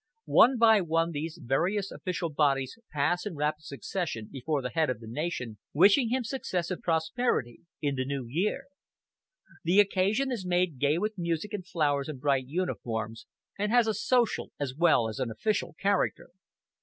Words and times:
One 0.33 0.57
by 0.57 0.81
one 0.81 1.11
these 1.11 1.37
various 1.39 1.91
official 1.91 2.31
bodies 2.31 2.75
pass 2.91 3.23
in 3.23 3.35
rapid 3.35 3.63
succession 3.65 4.29
before 4.31 4.63
the 4.63 4.71
head 4.71 4.89
of 4.89 4.99
the 4.99 5.05
nation, 5.05 5.59
wishing 5.73 6.09
him 6.09 6.23
success 6.23 6.71
and 6.71 6.81
prosperity 6.81 7.61
in 7.83 7.93
the 7.93 8.05
New 8.05 8.25
Year. 8.27 8.63
The 9.63 9.79
occasion 9.79 10.31
is 10.31 10.43
made 10.43 10.79
gay 10.79 10.97
with 10.97 11.19
music 11.19 11.53
and 11.53 11.63
flowers 11.67 12.09
and 12.09 12.19
bright 12.19 12.47
uniforms, 12.47 13.27
and 13.59 13.71
has 13.71 13.85
a 13.85 13.93
social 13.93 14.51
as 14.59 14.73
well 14.73 15.07
as 15.07 15.19
an 15.19 15.29
official 15.29 15.75
character. 15.79 16.31